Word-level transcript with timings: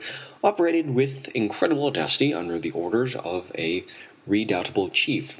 operated 0.43 0.89
with 0.95 1.27
incredible 1.29 1.85
audacity 1.85 2.33
under 2.33 2.57
the 2.59 2.71
orders 2.71 3.15
of 3.15 3.51
a 3.57 3.83
redoubtable 4.25 4.89
chief. 4.89 5.29